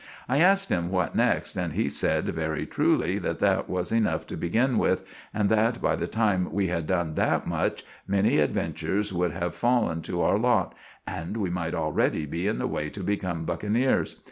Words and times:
I 0.27 0.39
asked 0.39 0.69
him 0.69 0.89
what 0.89 1.15
next, 1.15 1.55
and 1.55 1.73
he 1.73 1.87
sed, 1.87 2.25
very 2.29 2.65
truly, 2.65 3.19
that 3.19 3.37
that 3.37 3.69
was 3.69 3.91
enuff 3.91 4.25
to 4.25 4.35
begin 4.35 4.79
with, 4.79 5.03
and 5.31 5.47
that 5.49 5.79
by 5.79 5.95
the 5.95 6.07
time 6.07 6.51
we 6.51 6.69
had 6.69 6.87
done 6.87 7.13
that 7.13 7.45
much 7.45 7.83
manny 8.07 8.39
adventures 8.39 9.13
would 9.13 9.31
have 9.31 9.53
fallen 9.53 10.01
to 10.09 10.23
our 10.23 10.39
lot, 10.39 10.73
and 11.05 11.37
we 11.37 11.51
might 11.51 11.75
alredy 11.75 12.25
be 12.27 12.47
in 12.47 12.57
the 12.57 12.65
way 12.65 12.89
to 12.89 13.01
become 13.03 13.45
buckeneers. 13.45 14.15